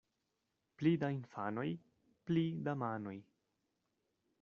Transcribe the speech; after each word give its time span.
Pli 0.79 0.93
da 1.03 1.11
infanoj, 1.17 1.67
pli 2.31 2.49
da 2.69 2.77
manoj. 2.87 3.19